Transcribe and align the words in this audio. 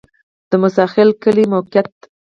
د 0.49 0.51
موسی 0.61 0.85
خیل 0.93 1.09
کلی 1.23 1.43
موقعیت 1.53 1.89